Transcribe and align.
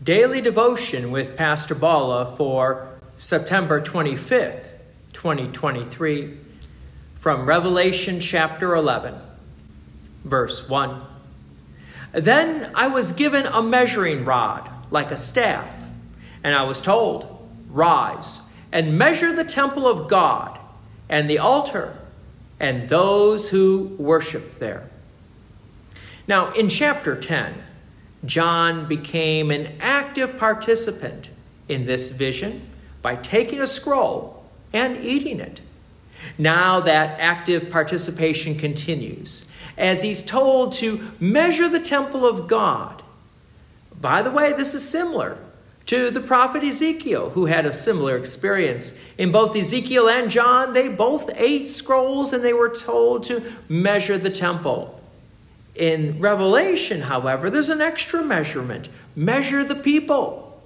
Daily 0.00 0.40
Devotion 0.40 1.10
with 1.10 1.36
Pastor 1.36 1.74
Balla 1.74 2.36
for 2.36 2.86
September 3.16 3.80
25th, 3.80 4.70
2023, 5.12 6.38
from 7.16 7.44
Revelation 7.44 8.20
chapter 8.20 8.76
11, 8.76 9.16
verse 10.24 10.68
1. 10.68 11.02
Then 12.12 12.70
I 12.76 12.86
was 12.86 13.10
given 13.10 13.46
a 13.46 13.60
measuring 13.60 14.24
rod 14.24 14.70
like 14.92 15.10
a 15.10 15.16
staff, 15.16 15.74
and 16.44 16.54
I 16.54 16.62
was 16.62 16.80
told, 16.80 17.34
Rise 17.68 18.48
and 18.70 18.96
measure 18.96 19.34
the 19.34 19.42
temple 19.42 19.88
of 19.88 20.08
God 20.08 20.60
and 21.08 21.28
the 21.28 21.40
altar 21.40 21.98
and 22.60 22.88
those 22.88 23.50
who 23.50 23.96
worship 23.98 24.60
there. 24.60 24.88
Now, 26.28 26.52
in 26.52 26.68
chapter 26.68 27.16
10, 27.16 27.64
John 28.24 28.86
became 28.86 29.50
an 29.50 29.72
active 29.80 30.36
participant 30.36 31.30
in 31.68 31.86
this 31.86 32.10
vision 32.10 32.68
by 33.02 33.16
taking 33.16 33.60
a 33.60 33.66
scroll 33.66 34.44
and 34.72 34.98
eating 34.98 35.40
it. 35.40 35.60
Now 36.36 36.80
that 36.80 37.20
active 37.20 37.70
participation 37.70 38.56
continues 38.56 39.50
as 39.76 40.02
he's 40.02 40.22
told 40.22 40.72
to 40.72 41.12
measure 41.20 41.68
the 41.68 41.80
temple 41.80 42.26
of 42.26 42.48
God. 42.48 43.02
By 44.00 44.22
the 44.22 44.30
way, 44.30 44.52
this 44.52 44.74
is 44.74 44.88
similar 44.88 45.38
to 45.86 46.10
the 46.10 46.20
prophet 46.20 46.62
Ezekiel, 46.62 47.30
who 47.30 47.46
had 47.46 47.64
a 47.64 47.72
similar 47.72 48.16
experience. 48.16 49.02
In 49.16 49.32
both 49.32 49.56
Ezekiel 49.56 50.08
and 50.08 50.30
John, 50.30 50.74
they 50.74 50.88
both 50.88 51.30
ate 51.34 51.66
scrolls 51.66 52.32
and 52.32 52.44
they 52.44 52.52
were 52.52 52.68
told 52.68 53.22
to 53.24 53.42
measure 53.68 54.18
the 54.18 54.30
temple. 54.30 54.97
In 55.78 56.18
Revelation, 56.18 57.02
however, 57.02 57.48
there's 57.48 57.68
an 57.68 57.80
extra 57.80 58.20
measurement 58.20 58.88
measure 59.14 59.62
the 59.62 59.76
people. 59.76 60.60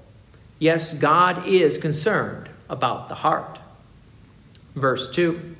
Yes, 0.59 0.95
God 0.95 1.47
is 1.47 1.77
concerned 1.77 2.49
about 2.71 3.11
the 3.11 3.17
heart. 3.17 3.61
Verse 4.75 5.11
2 5.11 5.55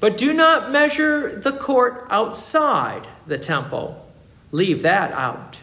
But 0.00 0.18
do 0.18 0.32
not 0.32 0.72
measure 0.72 1.30
the 1.36 1.52
court 1.52 2.04
outside 2.10 3.06
the 3.24 3.38
temple, 3.38 4.04
leave 4.50 4.82
that 4.82 5.12
out. 5.12 5.60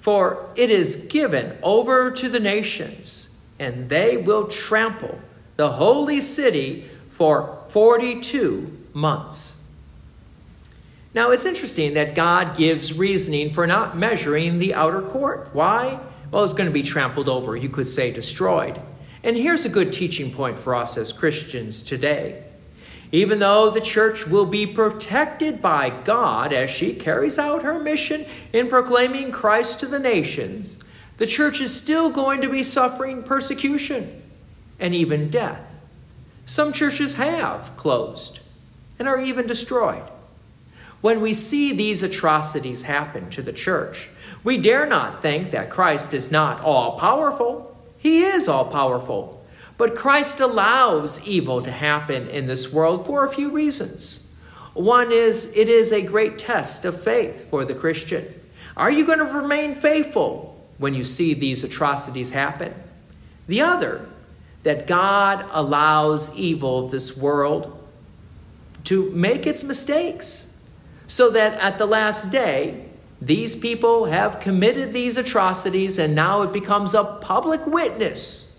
For 0.00 0.50
it 0.54 0.68
is 0.68 1.06
given 1.06 1.56
over 1.62 2.10
to 2.10 2.28
the 2.28 2.40
nations, 2.40 3.42
and 3.58 3.88
they 3.88 4.18
will 4.18 4.48
trample 4.48 5.18
the 5.56 5.72
holy 5.72 6.20
city 6.20 6.90
for 7.08 7.62
42 7.68 8.70
months. 8.92 9.63
Now, 11.14 11.30
it's 11.30 11.46
interesting 11.46 11.94
that 11.94 12.16
God 12.16 12.56
gives 12.56 12.92
reasoning 12.92 13.52
for 13.52 13.68
not 13.68 13.96
measuring 13.96 14.58
the 14.58 14.74
outer 14.74 15.00
court. 15.00 15.50
Why? 15.52 16.00
Well, 16.32 16.42
it's 16.42 16.52
going 16.52 16.68
to 16.68 16.74
be 16.74 16.82
trampled 16.82 17.28
over. 17.28 17.56
You 17.56 17.68
could 17.68 17.86
say 17.86 18.12
destroyed. 18.12 18.80
And 19.22 19.36
here's 19.36 19.64
a 19.64 19.68
good 19.68 19.92
teaching 19.92 20.32
point 20.32 20.58
for 20.58 20.74
us 20.74 20.98
as 20.98 21.12
Christians 21.12 21.82
today. 21.82 22.42
Even 23.12 23.38
though 23.38 23.70
the 23.70 23.80
church 23.80 24.26
will 24.26 24.44
be 24.44 24.66
protected 24.66 25.62
by 25.62 25.88
God 25.88 26.52
as 26.52 26.68
she 26.68 26.92
carries 26.92 27.38
out 27.38 27.62
her 27.62 27.78
mission 27.78 28.26
in 28.52 28.66
proclaiming 28.66 29.30
Christ 29.30 29.78
to 29.80 29.86
the 29.86 30.00
nations, 30.00 30.78
the 31.18 31.28
church 31.28 31.60
is 31.60 31.72
still 31.72 32.10
going 32.10 32.40
to 32.40 32.50
be 32.50 32.64
suffering 32.64 33.22
persecution 33.22 34.20
and 34.80 34.92
even 34.92 35.30
death. 35.30 35.60
Some 36.44 36.72
churches 36.72 37.14
have 37.14 37.76
closed 37.76 38.40
and 38.98 39.06
are 39.06 39.20
even 39.20 39.46
destroyed. 39.46 40.10
When 41.04 41.20
we 41.20 41.34
see 41.34 41.70
these 41.70 42.02
atrocities 42.02 42.84
happen 42.84 43.28
to 43.28 43.42
the 43.42 43.52
church, 43.52 44.08
we 44.42 44.56
dare 44.56 44.86
not 44.86 45.20
think 45.20 45.50
that 45.50 45.68
Christ 45.68 46.14
is 46.14 46.32
not 46.32 46.62
all 46.62 46.98
powerful. 46.98 47.76
He 47.98 48.22
is 48.22 48.48
all 48.48 48.64
powerful. 48.64 49.44
But 49.76 49.96
Christ 49.96 50.40
allows 50.40 51.28
evil 51.28 51.60
to 51.60 51.70
happen 51.70 52.26
in 52.28 52.46
this 52.46 52.72
world 52.72 53.04
for 53.04 53.22
a 53.22 53.30
few 53.30 53.50
reasons. 53.50 54.34
One 54.72 55.12
is 55.12 55.54
it 55.54 55.68
is 55.68 55.92
a 55.92 56.00
great 56.00 56.38
test 56.38 56.86
of 56.86 57.04
faith 57.04 57.50
for 57.50 57.66
the 57.66 57.74
Christian. 57.74 58.40
Are 58.74 58.90
you 58.90 59.04
going 59.04 59.18
to 59.18 59.26
remain 59.26 59.74
faithful 59.74 60.58
when 60.78 60.94
you 60.94 61.04
see 61.04 61.34
these 61.34 61.62
atrocities 61.62 62.30
happen? 62.30 62.72
The 63.46 63.60
other, 63.60 64.08
that 64.62 64.86
God 64.86 65.46
allows 65.52 66.34
evil 66.34 66.86
of 66.86 66.90
this 66.90 67.14
world 67.14 67.78
to 68.84 69.10
make 69.10 69.46
its 69.46 69.62
mistakes, 69.62 70.53
so 71.06 71.30
that 71.30 71.58
at 71.60 71.78
the 71.78 71.86
last 71.86 72.30
day, 72.30 72.86
these 73.20 73.56
people 73.56 74.06
have 74.06 74.40
committed 74.40 74.92
these 74.92 75.16
atrocities 75.16 75.98
and 75.98 76.14
now 76.14 76.42
it 76.42 76.52
becomes 76.52 76.94
a 76.94 77.04
public 77.20 77.66
witness 77.66 78.54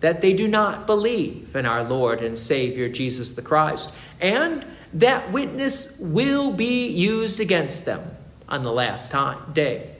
that 0.00 0.20
they 0.20 0.32
do 0.32 0.48
not 0.48 0.86
believe 0.86 1.54
in 1.54 1.66
our 1.66 1.84
Lord 1.84 2.20
and 2.20 2.36
Savior 2.36 2.88
Jesus 2.88 3.34
the 3.34 3.42
Christ, 3.42 3.92
and 4.20 4.64
that 4.94 5.30
witness 5.30 5.98
will 6.00 6.52
be 6.52 6.88
used 6.88 7.38
against 7.38 7.84
them 7.84 8.00
on 8.48 8.62
the 8.62 8.72
last 8.72 9.12
time, 9.12 9.52
day. 9.52 9.94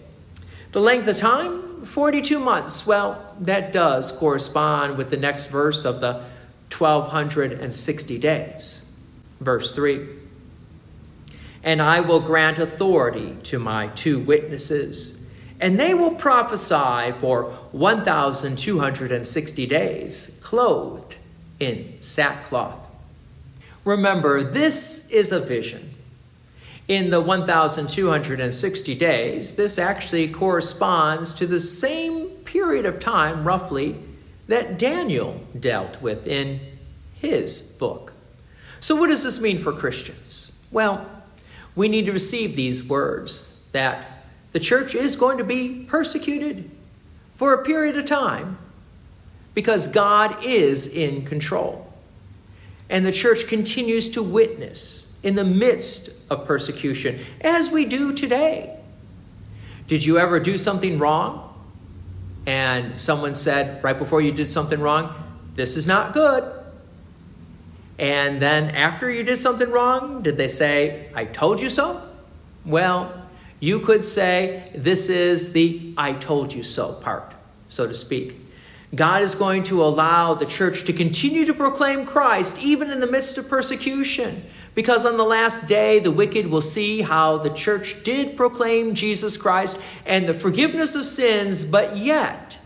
The 0.72 0.80
length 0.80 1.06
of 1.06 1.18
time, 1.18 1.84
42 1.84 2.38
months. 2.38 2.86
Well, 2.86 3.34
that 3.40 3.72
does 3.72 4.12
correspond 4.12 4.96
with 4.96 5.10
the 5.10 5.16
next 5.16 5.46
verse 5.46 5.84
of 5.84 6.00
the 6.00 6.24
1260 6.72 8.18
days. 8.18 8.86
Verse 9.40 9.74
3 9.74 10.06
And 11.62 11.82
I 11.82 12.00
will 12.00 12.20
grant 12.20 12.58
authority 12.58 13.36
to 13.44 13.58
my 13.58 13.88
two 13.88 14.18
witnesses 14.18 15.20
and 15.60 15.78
they 15.78 15.92
will 15.92 16.14
prophesy 16.14 17.12
for 17.18 17.44
1,260 17.72 19.66
days, 19.66 20.40
clothed 20.42 21.16
in 21.58 21.96
sackcloth. 22.00 22.88
Remember, 23.84 24.42
this 24.42 25.10
is 25.10 25.30
a 25.32 25.40
vision. 25.40 25.94
In 26.88 27.10
the 27.10 27.20
1,260 27.20 28.94
days, 28.94 29.56
this 29.56 29.78
actually 29.78 30.28
corresponds 30.28 31.34
to 31.34 31.46
the 31.46 31.60
same 31.60 32.28
period 32.44 32.86
of 32.86 32.98
time, 32.98 33.44
roughly, 33.44 33.96
that 34.48 34.78
Daniel 34.78 35.40
dealt 35.58 36.00
with 36.02 36.26
in 36.26 36.60
his 37.14 37.60
book. 37.78 38.14
So, 38.80 38.96
what 38.96 39.08
does 39.08 39.22
this 39.22 39.40
mean 39.40 39.58
for 39.58 39.72
Christians? 39.72 40.52
Well, 40.72 41.19
we 41.74 41.88
need 41.88 42.06
to 42.06 42.12
receive 42.12 42.56
these 42.56 42.86
words 42.86 43.68
that 43.72 44.24
the 44.52 44.60
church 44.60 44.94
is 44.94 45.16
going 45.16 45.38
to 45.38 45.44
be 45.44 45.84
persecuted 45.88 46.70
for 47.36 47.52
a 47.52 47.64
period 47.64 47.96
of 47.96 48.04
time 48.04 48.58
because 49.54 49.86
God 49.86 50.44
is 50.44 50.92
in 50.92 51.24
control. 51.24 51.92
And 52.88 53.06
the 53.06 53.12
church 53.12 53.46
continues 53.46 54.08
to 54.10 54.22
witness 54.22 55.16
in 55.22 55.36
the 55.36 55.44
midst 55.44 56.10
of 56.30 56.46
persecution, 56.46 57.20
as 57.40 57.70
we 57.70 57.84
do 57.84 58.12
today. 58.12 58.76
Did 59.86 60.04
you 60.04 60.18
ever 60.18 60.40
do 60.40 60.56
something 60.56 60.98
wrong? 60.98 61.46
And 62.46 62.98
someone 62.98 63.34
said 63.34 63.82
right 63.84 63.98
before 63.98 64.20
you 64.20 64.32
did 64.32 64.48
something 64.48 64.80
wrong, 64.80 65.14
This 65.54 65.76
is 65.76 65.86
not 65.86 66.14
good. 66.14 66.59
And 68.00 68.40
then 68.40 68.70
after 68.70 69.10
you 69.10 69.22
did 69.22 69.36
something 69.36 69.70
wrong, 69.70 70.22
did 70.22 70.38
they 70.38 70.48
say, 70.48 71.10
I 71.14 71.26
told 71.26 71.60
you 71.60 71.68
so? 71.68 72.02
Well, 72.64 73.26
you 73.60 73.80
could 73.80 74.04
say 74.04 74.66
this 74.74 75.10
is 75.10 75.52
the 75.52 75.92
I 75.98 76.14
told 76.14 76.54
you 76.54 76.62
so 76.62 76.94
part, 76.94 77.34
so 77.68 77.86
to 77.86 77.92
speak. 77.92 78.36
God 78.94 79.22
is 79.22 79.34
going 79.34 79.64
to 79.64 79.84
allow 79.84 80.32
the 80.32 80.46
church 80.46 80.84
to 80.84 80.94
continue 80.94 81.44
to 81.44 81.52
proclaim 81.52 82.06
Christ 82.06 82.58
even 82.62 82.90
in 82.90 83.00
the 83.00 83.06
midst 83.06 83.36
of 83.36 83.50
persecution. 83.50 84.44
Because 84.74 85.04
on 85.04 85.18
the 85.18 85.24
last 85.24 85.68
day, 85.68 85.98
the 85.98 86.10
wicked 86.10 86.46
will 86.46 86.62
see 86.62 87.02
how 87.02 87.36
the 87.36 87.50
church 87.50 88.02
did 88.02 88.34
proclaim 88.34 88.94
Jesus 88.94 89.36
Christ 89.36 89.78
and 90.06 90.26
the 90.26 90.32
forgiveness 90.32 90.94
of 90.94 91.04
sins, 91.04 91.64
but 91.64 91.98
yet 91.98 92.58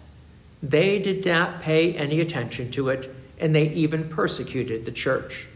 they 0.63 1.01
did 1.01 1.27
not 1.27 1.61
pay 1.61 1.93
any 1.95 2.21
attention 2.21 2.71
to 2.71 2.89
it, 2.91 3.13
and 3.39 3.55
they 3.55 3.69
even 3.69 4.09
persecuted 4.09 4.85
the 4.85 4.93
church. 4.93 5.49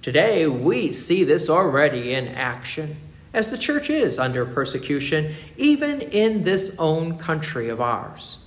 Today, 0.00 0.46
we 0.46 0.90
see 0.92 1.24
this 1.24 1.48
already 1.48 2.12
in 2.12 2.28
action 2.28 2.96
as 3.32 3.50
the 3.50 3.58
church 3.58 3.88
is 3.88 4.18
under 4.18 4.44
persecution, 4.44 5.34
even 5.56 6.00
in 6.00 6.42
this 6.42 6.76
own 6.78 7.18
country 7.18 7.68
of 7.68 7.80
ours. 7.80 8.44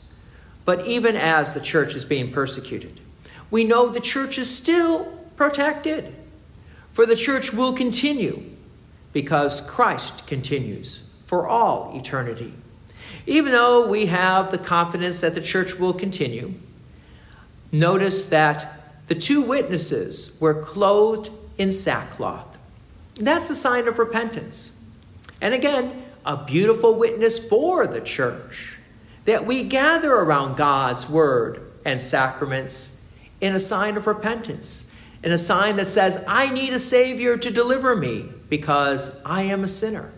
But 0.63 0.85
even 0.85 1.15
as 1.15 1.53
the 1.53 1.61
church 1.61 1.95
is 1.95 2.03
being 2.03 2.31
persecuted, 2.31 2.99
we 3.49 3.63
know 3.63 3.87
the 3.87 3.99
church 3.99 4.37
is 4.37 4.53
still 4.53 5.05
protected. 5.35 6.13
For 6.91 7.05
the 7.05 7.15
church 7.15 7.53
will 7.53 7.73
continue 7.73 8.43
because 9.11 9.61
Christ 9.61 10.27
continues 10.27 11.09
for 11.25 11.47
all 11.47 11.95
eternity. 11.95 12.53
Even 13.27 13.51
though 13.51 13.87
we 13.87 14.07
have 14.07 14.51
the 14.51 14.57
confidence 14.57 15.21
that 15.21 15.35
the 15.35 15.41
church 15.41 15.79
will 15.79 15.93
continue, 15.93 16.53
notice 17.79 18.27
that 18.29 18.79
the 19.07 19.15
two 19.15 19.41
witnesses 19.41 20.37
were 20.41 20.61
clothed 20.61 21.29
in 21.57 21.71
sackcloth. 21.71 22.57
That's 23.15 23.49
a 23.49 23.55
sign 23.55 23.87
of 23.87 23.99
repentance. 23.99 24.81
And 25.41 25.53
again, 25.53 26.03
a 26.25 26.43
beautiful 26.43 26.95
witness 26.95 27.47
for 27.47 27.87
the 27.87 28.01
church 28.01 28.79
that 29.25 29.45
we 29.45 29.63
gather 29.63 30.13
around 30.13 30.57
God's 30.57 31.09
word 31.09 31.71
and 31.85 32.01
sacraments 32.01 33.07
in 33.39 33.53
a 33.53 33.59
sign 33.59 33.95
of 33.95 34.07
repentance, 34.07 34.95
in 35.23 35.31
a 35.31 35.37
sign 35.37 35.75
that 35.75 35.87
says, 35.87 36.23
I 36.27 36.49
need 36.49 36.73
a 36.73 36.79
Savior 36.79 37.37
to 37.37 37.51
deliver 37.51 37.95
me 37.95 38.29
because 38.49 39.23
I 39.23 39.43
am 39.43 39.63
a 39.63 39.67
sinner. 39.67 40.11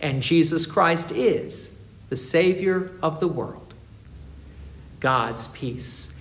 And 0.00 0.22
Jesus 0.22 0.66
Christ 0.66 1.10
is 1.10 1.86
the 2.08 2.16
Savior 2.16 2.92
of 3.02 3.20
the 3.20 3.28
world. 3.28 3.74
God's 5.00 5.48
peace 5.48 6.15